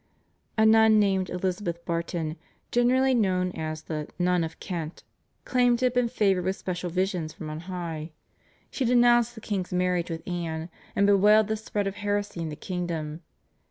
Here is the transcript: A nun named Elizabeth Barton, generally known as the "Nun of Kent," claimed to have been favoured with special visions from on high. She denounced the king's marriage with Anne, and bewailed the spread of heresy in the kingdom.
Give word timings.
A 0.57 0.65
nun 0.65 0.99
named 0.99 1.29
Elizabeth 1.29 1.85
Barton, 1.85 2.35
generally 2.71 3.13
known 3.13 3.51
as 3.51 3.83
the 3.83 4.07
"Nun 4.17 4.43
of 4.43 4.59
Kent," 4.59 5.03
claimed 5.45 5.77
to 5.77 5.85
have 5.85 5.93
been 5.93 6.09
favoured 6.09 6.45
with 6.45 6.55
special 6.55 6.89
visions 6.89 7.33
from 7.33 7.51
on 7.51 7.59
high. 7.69 8.09
She 8.71 8.83
denounced 8.83 9.35
the 9.35 9.41
king's 9.41 9.71
marriage 9.71 10.09
with 10.09 10.27
Anne, 10.27 10.71
and 10.95 11.05
bewailed 11.05 11.49
the 11.49 11.55
spread 11.55 11.85
of 11.85 11.97
heresy 11.97 12.41
in 12.41 12.49
the 12.49 12.55
kingdom. 12.55 13.21